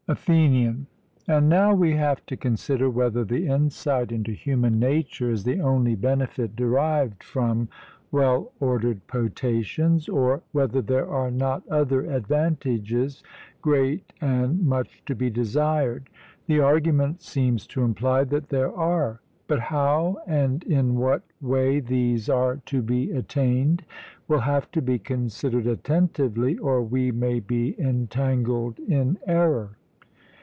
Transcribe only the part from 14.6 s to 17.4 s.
much to be desired. The argument